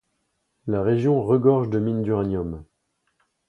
[0.65, 2.63] La région regorge de mines d'uranium.